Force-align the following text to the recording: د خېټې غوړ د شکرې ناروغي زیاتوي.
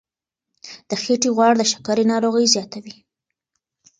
د 0.89 0.91
خېټې 1.01 1.29
غوړ 1.35 1.53
د 1.57 1.63
شکرې 1.71 2.05
ناروغي 2.11 2.45
زیاتوي. 2.53 2.95